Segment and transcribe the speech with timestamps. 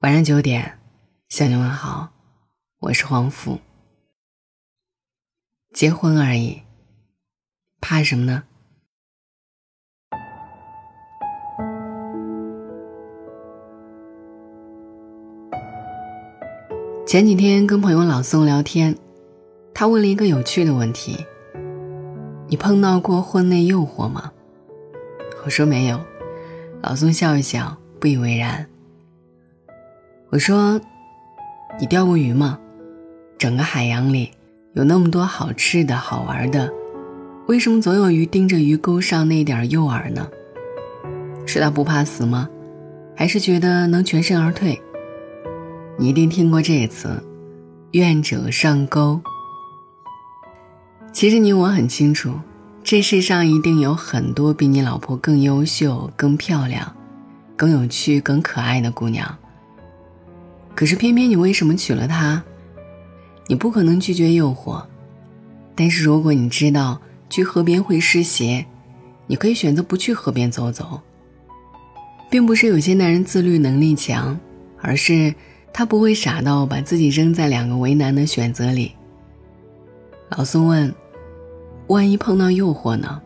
[0.00, 0.78] 晚上九点，
[1.28, 2.08] 向你问好，
[2.78, 3.58] 我是黄甫。
[5.74, 6.62] 结婚而已，
[7.82, 8.44] 怕什么呢？
[17.06, 18.96] 前几天跟朋友老宋聊天，
[19.74, 21.26] 他问了一个有趣的问题
[22.48, 24.32] ：“你碰到过婚内诱惑吗？”
[25.44, 26.00] 我说没有。
[26.80, 28.69] 老宋笑一笑，不以为然。
[30.30, 30.80] 我说
[31.80, 32.56] ：“你钓过鱼吗？
[33.36, 34.30] 整个海洋里
[34.74, 36.72] 有那么多好吃的好玩的，
[37.48, 40.28] 为什么总有鱼盯着鱼钩上那点诱饵呢？
[41.46, 42.48] 是他不怕死吗？
[43.16, 44.80] 还是觉得能全身而退？
[45.98, 47.20] 你一定听过这词
[47.90, 49.20] ‘愿者上钩’。
[51.12, 52.34] 其实你我很清楚，
[52.84, 56.94] 这世上一定有很多比你老婆更优秀、更漂亮、
[57.56, 59.36] 更有趣、更可爱的姑娘。”
[60.80, 62.42] 可是偏偏你为什么娶了她？
[63.48, 64.82] 你不可能拒绝诱惑，
[65.74, 68.64] 但是如果你知道去河边会湿鞋，
[69.26, 70.98] 你可以选择不去河边走走。
[72.30, 74.40] 并不是有些男人自律能力强，
[74.80, 75.34] 而是
[75.70, 78.92] 他不会傻到把自己扔在两个为难的选择里。
[80.30, 80.94] 老宋问
[81.88, 83.20] ：“万一碰到诱惑呢？”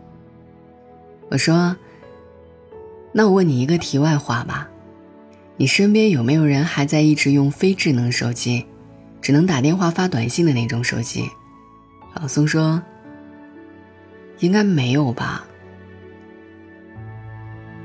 [1.30, 1.76] 我说
[3.14, 4.68] ：“那我问你一个题外话吧。”
[5.56, 8.66] 你身边有没有人还在一直用非智能手机，
[9.22, 11.28] 只能打电话发短信的那种手机？
[12.14, 12.82] 老宋说
[14.40, 15.46] ：“应该没有吧。”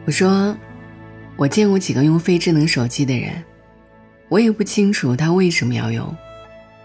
[0.06, 0.58] 我说
[1.38, 3.44] ：“我见过几个用非智能手机的人，
[4.30, 6.16] 我也不清楚他为什么要用。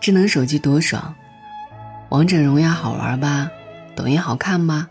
[0.01, 1.15] 智能手机多爽，
[2.11, 3.51] 王者荣耀好玩吧，
[3.97, 4.89] 抖音好看吧，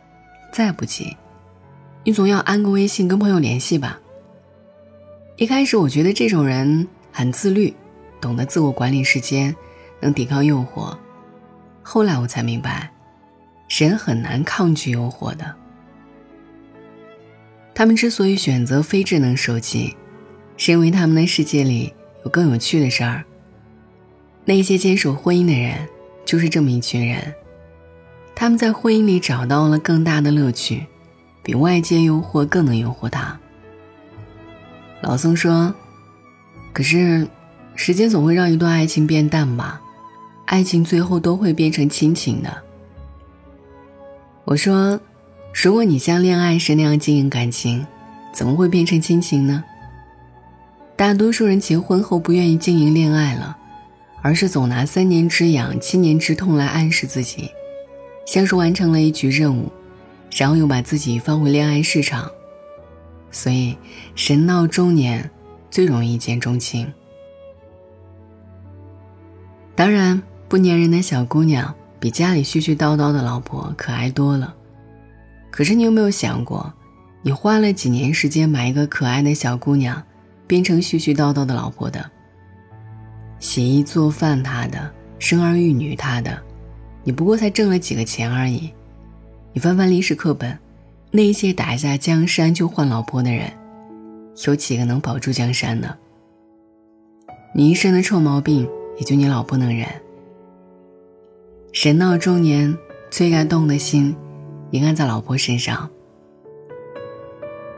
[0.52, 1.16] 再不济，
[2.04, 4.00] 你总要安个微信跟朋友联系吧。”
[5.36, 7.74] 一开始我觉得这种人很自律，
[8.22, 9.56] 懂得自我管理时间，
[10.00, 10.96] 能抵抗诱惑。
[11.82, 12.92] 后来我才明白，
[13.68, 15.56] 人很难抗拒诱惑的。
[17.74, 19.98] 他们之所以选择非智能手机，
[20.56, 21.92] 是因为他们的世界里
[22.24, 23.24] 有更有趣的事儿。
[24.46, 25.88] 那些坚守婚姻的人，
[26.24, 27.34] 就是这么一群人。
[28.36, 30.86] 他们在婚姻里找到了更大的乐趣，
[31.42, 33.40] 比外界诱惑更能诱惑他。
[35.04, 35.76] 老宋说
[36.72, 37.28] ：“可是，
[37.76, 39.82] 时间总会让一段爱情变淡吧？
[40.46, 42.50] 爱情最后都会变成亲情的。”
[44.46, 44.98] 我说
[45.54, 47.86] ：“如果你像恋爱时那样经营感情，
[48.32, 49.62] 怎么会变成亲情呢？”
[50.96, 53.58] 大多数人结婚后不愿意经营恋爱了，
[54.22, 57.52] 而是总拿三年之痒、七年之痛来暗示自己，
[58.26, 59.70] 像是完成了一局任务，
[60.32, 62.32] 然后又把自己放回恋爱市场。
[63.34, 63.76] 所以，
[64.16, 65.30] 人到中年，
[65.72, 66.94] 最容易一见钟情。
[69.76, 74.56] 当然，不粘人的小姑娘比家里絮絮叨叨的老婆可爱多了。
[75.50, 76.72] 可是，你有没有想过，
[77.24, 80.02] 你花了几年时间买一个可爱的小姑娘，
[80.46, 82.08] 变成絮絮叨叨的老婆的？
[83.40, 86.40] 洗衣做饭她的，生儿育女她的，
[87.04, 88.72] 你不过才挣了几个钱而已。
[89.54, 90.58] 你翻翻历史课本。
[91.16, 93.48] 那些打下江山就换老婆的人，
[94.48, 95.96] 有几个能保住江山呢？
[97.54, 99.88] 你一身的臭毛病，也就你老婆能忍。
[101.72, 102.76] 人到中年，
[103.12, 104.16] 最该动的心，
[104.72, 105.88] 应该在老婆身上。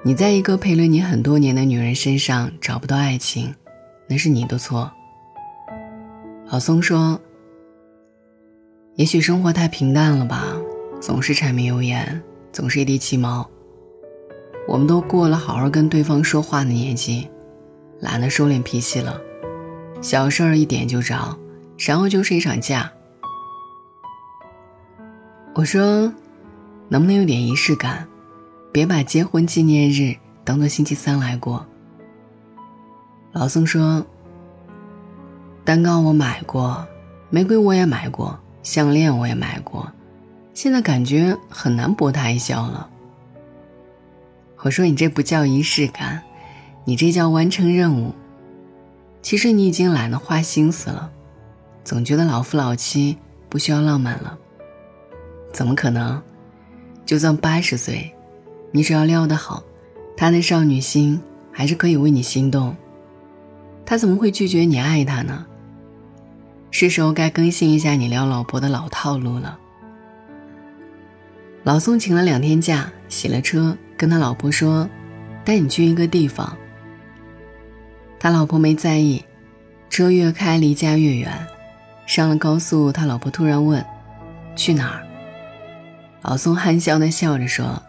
[0.01, 3.53] 你在一个陪了你很多年的女人身上找不到爱情，
[4.07, 4.89] 那是你的错。
[6.49, 7.19] 老松说
[8.95, 10.55] ：“也许生活太平淡了吧，
[11.01, 12.23] 总是柴米油盐。”
[12.55, 13.45] 总是一地鸡毛。
[14.65, 17.27] 我们都过了好好跟对方说话的年纪，
[17.99, 19.19] 懒得收敛脾气了，
[20.01, 21.37] 小事儿一点就着，
[21.77, 22.89] 然后就是一场架。
[25.53, 26.09] 我说，
[26.87, 28.07] 能不能有点仪式感，
[28.71, 30.15] 别把结婚纪念日
[30.45, 31.65] 当做星期三来过。
[33.33, 34.01] 老宋说，
[35.65, 36.87] 蛋糕我买过，
[37.29, 39.91] 玫瑰我也买过，项链我也买过。
[40.55, 42.89] 现在感觉很难博他一笑了。
[44.61, 46.23] 我说你这不叫仪式感，
[46.85, 48.13] 你这叫完成任务。
[49.21, 51.11] 其实你已经懒得花心思了，
[51.83, 53.17] 总觉得老夫老妻
[53.49, 54.37] 不需要浪漫了。
[55.51, 56.21] 怎么可能？
[57.05, 58.15] 就算八十岁，
[58.71, 59.61] 你只要撩得好，
[60.15, 61.21] 他的少女心
[61.51, 62.75] 还是可以为你心动。
[63.85, 65.45] 他怎么会拒绝你爱他呢？
[66.71, 69.59] 是时候该更新一下你撩老婆的老套路了。
[71.65, 74.87] 老宋请了两天假，洗了车，跟他老婆说
[75.43, 76.55] ：“带你去一个地方。”
[78.21, 79.25] 他老婆没在意，
[79.89, 81.47] 车越开离家越远。
[82.05, 83.83] 上了高速，他老婆突然问
[84.55, 85.07] ：“去哪儿？”
[86.21, 87.81] 老宋憨笑的笑着说：“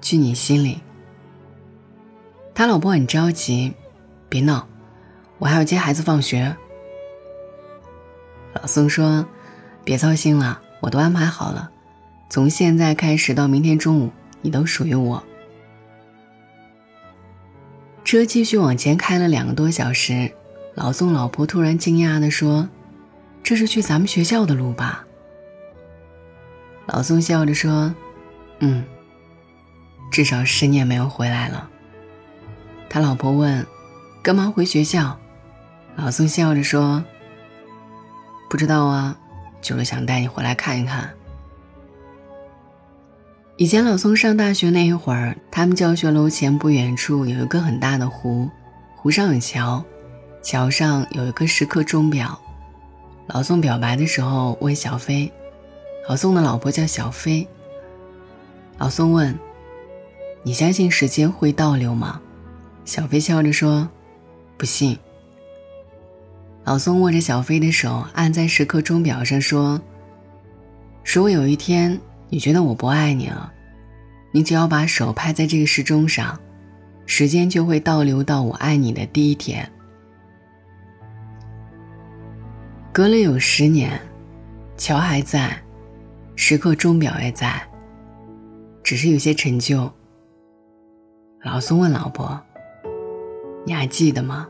[0.00, 0.80] 去你心里。”
[2.54, 3.74] 他老婆很着急
[4.30, 4.68] ：“别闹，
[5.38, 6.56] 我还要接孩子放学。”
[8.54, 9.26] 老宋说
[9.82, 11.72] ：“别操心了，我都安排好了，
[12.30, 15.22] 从现在开始到明天中午，你都属于我。”
[18.04, 20.32] 车继续往前开了两个多小时，
[20.74, 22.68] 老宋老婆突然惊讶地说
[23.42, 25.04] ：“这是去咱们学校的路吧？”
[26.86, 27.94] 老宋笑着说
[28.60, 28.84] ：“嗯，
[30.10, 31.68] 至少十年没有回来了。”
[32.88, 33.66] 他老婆问
[34.22, 35.18] ：“干嘛回学校？”
[35.96, 37.04] 老宋笑着说
[38.48, 39.16] ：“不知道啊，
[39.60, 41.10] 就是想带你回来看一看。”
[43.60, 48.48] 以前老宋上大学那一会儿，他们教学楼前不远处有一个很大的湖，
[48.96, 49.84] 湖上有桥，
[50.40, 52.40] 桥上有一个时刻钟表。
[53.26, 55.30] 老宋表白的时候问小飞，
[56.08, 57.46] 老宋的老婆叫小飞。
[58.78, 59.38] 老宋问
[60.42, 62.18] ：“你相信时间会倒流吗？”
[62.86, 63.86] 小飞笑着说
[64.56, 64.98] ：“不信。”
[66.64, 69.78] 老宋握着小飞的手，按在时刻钟表上说
[71.04, 72.00] ：“如果有一天……”
[72.32, 73.52] 你觉得我不爱你了，
[74.30, 76.38] 你只要把手拍在这个时钟上，
[77.04, 79.68] 时间就会倒流到我爱你的第一天。
[82.92, 84.00] 隔了有十年，
[84.76, 85.60] 桥还在，
[86.36, 87.60] 时刻钟表也在，
[88.84, 89.90] 只是有些陈旧。
[91.42, 92.40] 老宋问老婆
[93.66, 94.46] ：“你还记得吗？”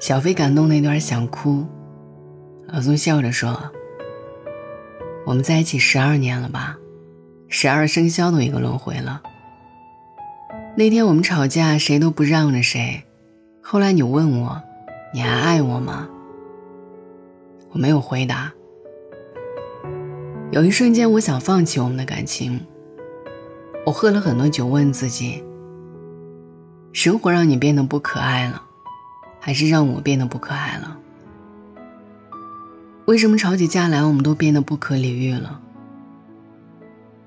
[0.00, 1.66] 小飞感动那段想哭，
[2.68, 3.60] 老宋笑着说。
[5.26, 6.78] 我们在一起十二年了吧，
[7.48, 9.20] 十二生肖都一个轮回了。
[10.76, 13.02] 那天我们吵架，谁都不让着谁。
[13.60, 14.62] 后来你问我，
[15.12, 16.08] 你还爱我吗？
[17.72, 18.52] 我没有回答。
[20.52, 22.64] 有一瞬间，我想放弃我们的感情。
[23.84, 25.42] 我喝了很多酒，问自己：
[26.92, 28.62] 生活让你变得不可爱了，
[29.40, 30.96] 还是让我变得不可爱了？
[33.06, 35.60] 为什么吵起架来，我们都变得不可理喻了？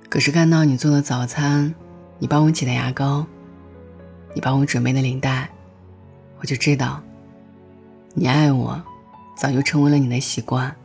[0.09, 1.73] 可是看到你做的早餐，
[2.17, 3.25] 你帮我挤的牙膏，
[4.33, 5.49] 你帮我准备的领带，
[6.41, 7.01] 我就知道，
[8.13, 8.81] 你爱我，
[9.37, 10.75] 早就成为了你的习惯。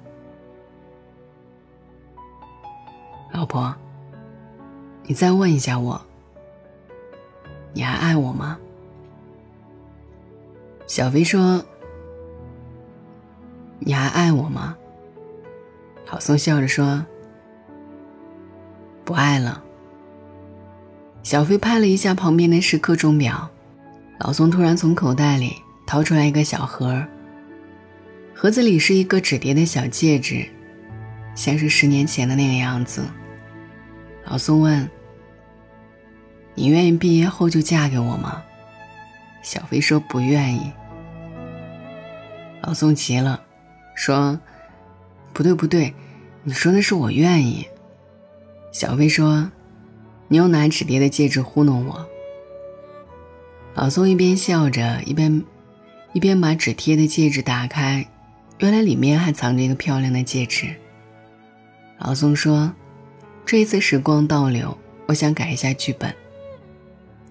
[3.33, 3.75] 老婆，
[5.03, 6.01] 你再问一下我，
[7.73, 8.57] 你还爱我吗？
[10.87, 11.65] 小飞说
[13.81, 14.77] ：“你还爱我吗？”
[16.11, 17.05] 老宋笑着说
[19.05, 19.63] ：“不爱了。”
[21.25, 23.51] 小飞拍了一下旁边的时刻钟表，
[24.21, 25.57] 老宋突然从口袋里
[25.87, 27.03] 掏出来一个小盒，
[28.35, 30.47] 盒子里是一个纸叠的小戒指，
[31.35, 33.03] 像是十年前的那个样子。
[34.25, 34.89] 老宋问
[36.55, 38.43] ：“你愿意毕业后就嫁给我吗？”
[39.43, 40.71] 小飞说：“不愿意。”
[42.63, 43.43] 老宋急了，
[43.95, 44.39] 说。
[45.35, 45.93] 不对不对，
[46.45, 47.67] 你说的是我愿意。
[48.71, 49.51] 小飞说
[50.29, 52.09] ：“你又拿纸叠的戒指糊弄我。”
[53.75, 55.45] 老宋一边笑着，一边
[56.13, 58.09] 一边把纸贴的戒指打开，
[58.59, 60.73] 原来里面还藏着一个漂亮的戒指。
[61.99, 62.73] 老宋说
[63.45, 66.15] ：“这一次时光倒流，我想改一下剧本。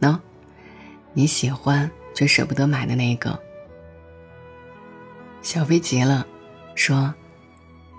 [0.01, 0.19] 喏，
[1.13, 3.39] 你喜欢却舍不得买的那个。”
[5.41, 6.27] 小飞急了，
[6.75, 7.13] 说。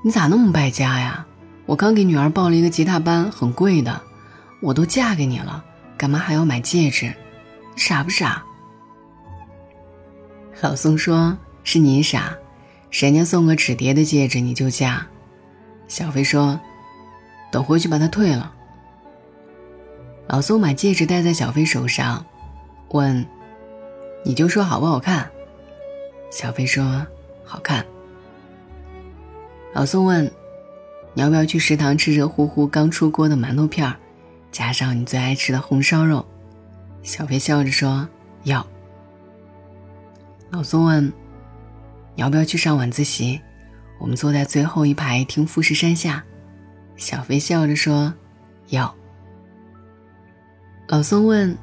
[0.07, 1.25] 你咋那么败家呀？
[1.65, 4.03] 我刚给女儿报了一个吉他班，很贵的，
[4.61, 5.65] 我都嫁给你了，
[5.97, 7.11] 干嘛还要买戒指？
[7.75, 8.45] 傻不傻？
[10.61, 12.37] 老宋说：“是你傻，
[12.91, 15.07] 人家送个纸叠的戒指你就嫁。”
[15.89, 16.61] 小飞说
[17.51, 18.53] ：“等回去把它退了。”
[20.29, 22.23] 老宋把戒指戴在小飞手上，
[22.91, 23.27] 问
[24.23, 25.31] ：“你就说好不好看？”
[26.31, 27.07] 小飞说
[27.43, 27.83] ：“好看。”
[29.75, 30.25] 老宋问
[31.15, 33.97] ：“你要不要去食堂吃热乎乎刚出锅的馒头片儿，
[34.53, 36.25] 加上你最爱吃的红烧肉？”
[37.03, 38.09] 小飞笑着说
[38.45, 38.65] ：“要。”
[40.51, 41.13] 老宋问
[42.15, 43.41] ：“你要不要去上晚自习？
[43.99, 46.25] 我们坐在最后一排听富士山下。”
[46.95, 48.15] 小飞笑着说
[48.71, 48.95] ：“要。”
[50.87, 51.59] 老宋问：“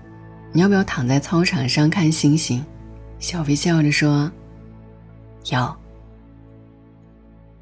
[0.51, 2.63] 你要不要躺在操场上看星星？”
[3.19, 4.29] 小飞笑着说
[5.49, 5.75] ：“要。”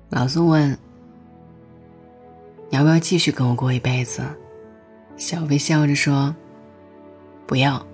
[0.10, 0.72] 老宋问
[2.72, 4.24] ：“你要不要继续跟我过一辈子？”
[5.16, 6.36] 小飞笑着说
[7.46, 7.86] ：“不要。”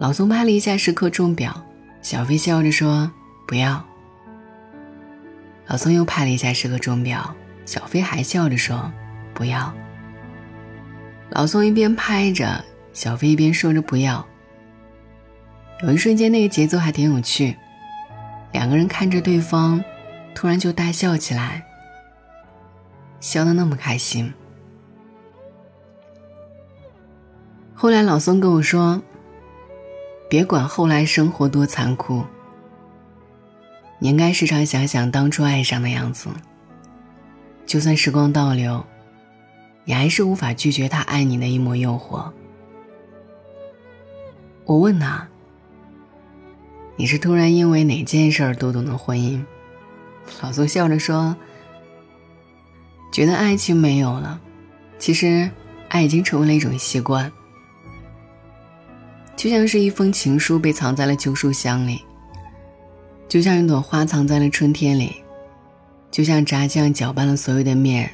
[0.00, 1.64] 老宋拍了一下时刻钟表，
[2.00, 3.08] 小飞笑着说
[3.46, 3.84] ：“不要。”
[5.68, 7.32] 老宋又拍了一下时刻钟表，
[7.64, 8.90] 小飞还笑着说
[9.32, 9.72] ：“不要。”
[11.30, 14.26] 老宋一边拍着，小飞一边说着“不要”。
[15.84, 17.56] 有一瞬间，那个节奏还挺有趣，
[18.52, 19.82] 两个人看着对方，
[20.34, 21.64] 突然就大笑起来，
[23.20, 24.32] 笑得那么开心。
[27.74, 29.02] 后来老宋跟我说
[30.28, 32.24] ：“别管后来生活多残酷。”
[33.98, 36.28] 你应该时常想想当初爱上的样子。
[37.66, 38.84] 就算时光倒流，
[39.84, 42.30] 你还是无法拒绝他爱你的一抹诱惑。
[44.64, 45.28] 我问他
[46.96, 49.44] ：“你是突然因为哪件事儿读懂了婚姻？”
[50.40, 51.36] 老宋笑着说
[53.12, 54.40] ：“觉得爱情没有了，
[54.98, 55.50] 其实
[55.88, 57.30] 爱已经成为了一种习惯，
[59.36, 62.02] 就像是一封情书被藏在了旧书箱里。”
[63.28, 65.16] 就像一朵花藏在了春天里，
[66.10, 68.12] 就像炸酱搅拌了所有的面，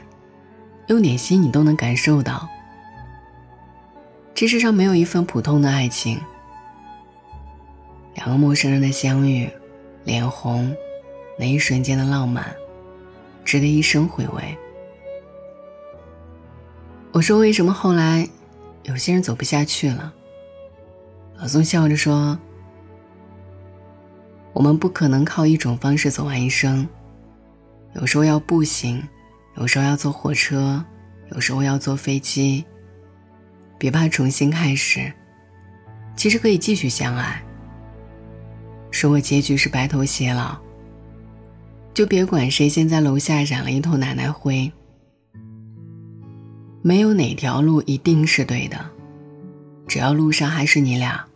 [0.87, 2.49] 用点心你都能感受到。
[4.33, 6.21] 这世上没有一份普通的爱情，
[8.15, 9.51] 两个陌生人的相遇，
[10.05, 10.73] 脸红，
[11.39, 12.55] 那一瞬间的浪漫，
[13.45, 14.59] 值得一生回味。
[17.13, 18.29] 我说为什么后来
[18.83, 20.13] 有些人走不下去了？
[21.39, 22.39] 老宋笑着说。
[24.55, 26.89] 我们不可能靠一种方式走完一生，
[27.95, 29.07] 有时候要步行，
[29.57, 30.85] 有时候要坐火车，
[31.31, 32.65] 有时候要坐飞机。
[33.79, 35.13] 别怕重新开始，
[36.17, 37.41] 其实可以继续相爱。
[39.01, 40.59] 如果结局是白头偕老，
[41.99, 44.71] 就别管谁先在楼下染了一头奶奶灰。
[46.81, 48.89] 没有哪条路一定是对的，
[49.89, 51.27] 只要路上还是你俩，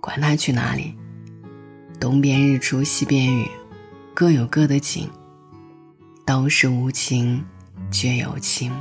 [0.00, 0.94] 管他去哪里。
[2.00, 3.46] 东边日出西边雨，
[4.14, 5.10] 各有各的景。
[6.24, 7.44] 都是无情，
[7.90, 8.72] 却有情。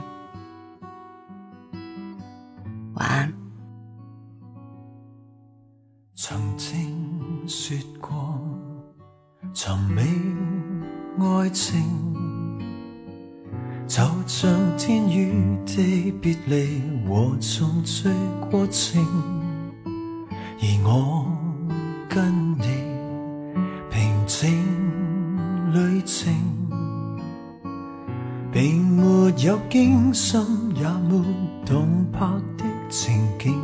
[28.52, 30.42] 并没有惊心
[30.76, 31.24] 也没
[31.66, 32.28] 动魄
[32.58, 33.56] 的情景，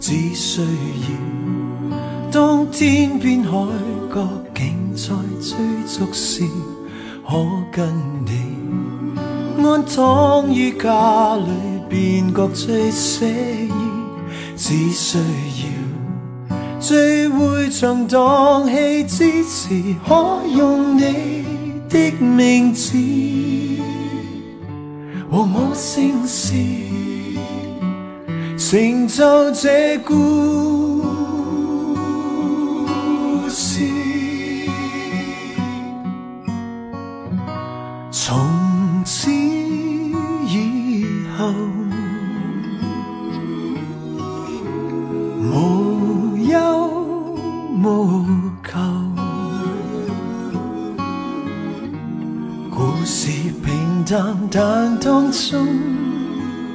[0.00, 1.96] 只需要
[2.32, 3.50] 当天边海
[4.12, 5.56] 角竟在追
[5.86, 6.42] 逐时，
[7.24, 7.36] 可
[7.70, 7.88] 跟
[8.26, 8.32] 你
[9.64, 11.46] 安躺于家里，
[11.88, 13.26] 便觉最写
[13.66, 13.72] 意，
[14.56, 15.24] 只需要。
[16.80, 19.68] 聚会场荡气之时，
[20.06, 21.44] 可用你
[21.88, 22.96] 的名字
[25.30, 26.54] 和我姓氏，
[28.56, 30.97] 成就这故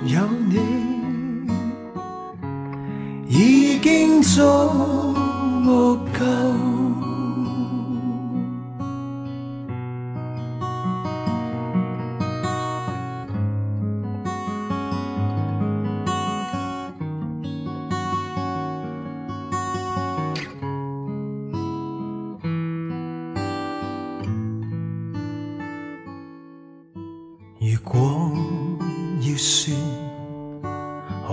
[0.05, 0.19] 有
[0.49, 0.59] 你，
[3.29, 4.41] 已经足
[6.19, 6.72] 够。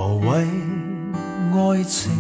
[0.01, 0.47] 何谓
[1.53, 2.11] 爱情，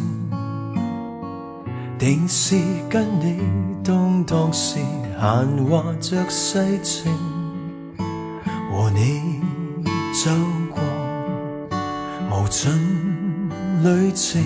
[1.98, 2.54] 定是
[2.90, 3.40] 跟你
[3.82, 4.78] 当当时
[5.18, 7.10] 闲话着世情，
[8.70, 9.40] 和你
[10.12, 10.30] 走
[10.70, 10.82] 过
[12.30, 12.70] 无尽
[13.82, 14.42] 旅程，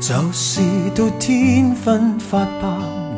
[0.00, 0.62] 就是
[0.94, 2.68] 到天昏发白，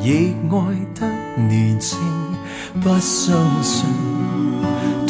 [0.01, 0.59] 亦爱
[0.97, 1.07] 得
[1.45, 1.97] 年轻，
[2.83, 4.10] 不相信。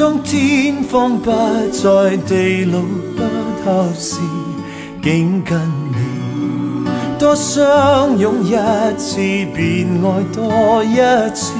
[0.00, 3.22] 当天荒不再，地老不
[3.62, 4.18] 透时，
[5.02, 6.88] 竟跟你
[7.18, 8.56] 多相拥一
[8.96, 9.16] 次，
[9.54, 10.96] 便爱多一
[11.34, 11.52] 次。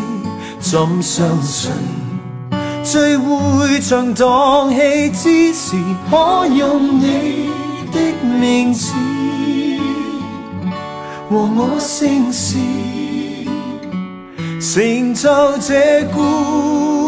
[0.59, 1.71] 怎相信
[2.83, 5.77] 聚会场荡气之时，
[6.11, 7.51] 可用你
[7.93, 8.91] 的名字
[11.29, 12.57] 和我姓氏，
[14.59, 15.29] 成就
[15.59, 17.00] 这故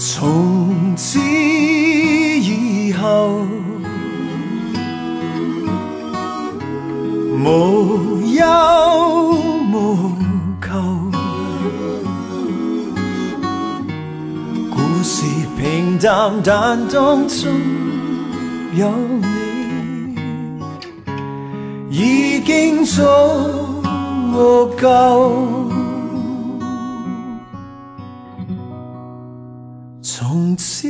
[0.00, 3.40] 从此以后，
[7.44, 8.46] 无忧
[9.72, 10.12] 无
[10.62, 10.68] 求。
[14.70, 15.26] 故事
[15.58, 17.58] 平淡，但当中
[18.76, 18.88] 有
[19.20, 20.16] 你，
[21.90, 23.02] 已经足
[24.80, 25.76] 够。
[30.58, 30.88] 此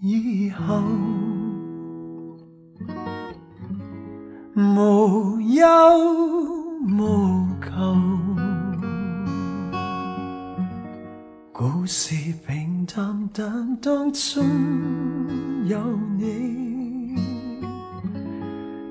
[0.00, 0.82] 以后，
[4.56, 5.66] 无忧
[6.88, 7.70] 无求。
[11.52, 12.14] 故事
[12.46, 14.42] 平淡，但当中
[15.66, 15.78] 有
[16.16, 17.16] 你，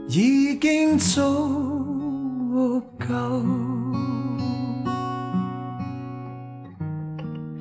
[0.08, 3.44] 已经足够。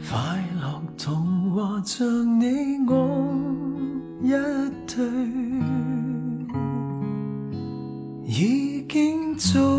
[0.09, 2.07] 快乐童话像
[2.39, 2.93] 你我
[4.23, 4.29] 一
[4.87, 5.07] 对，
[8.27, 9.76] 已经足。